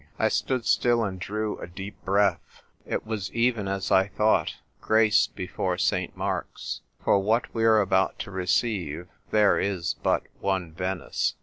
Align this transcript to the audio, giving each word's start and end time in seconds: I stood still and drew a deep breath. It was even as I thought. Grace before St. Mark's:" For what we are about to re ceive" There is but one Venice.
I 0.17 0.29
stood 0.29 0.65
still 0.65 1.03
and 1.03 1.19
drew 1.19 1.59
a 1.59 1.67
deep 1.67 2.03
breath. 2.03 2.63
It 2.87 3.05
was 3.05 3.31
even 3.33 3.67
as 3.67 3.91
I 3.91 4.07
thought. 4.07 4.55
Grace 4.81 5.27
before 5.27 5.77
St. 5.77 6.17
Mark's:" 6.17 6.81
For 7.03 7.19
what 7.19 7.53
we 7.53 7.65
are 7.65 7.79
about 7.79 8.17
to 8.21 8.31
re 8.31 8.47
ceive" 8.47 9.09
There 9.29 9.59
is 9.59 9.93
but 10.01 10.23
one 10.39 10.71
Venice. 10.73 11.35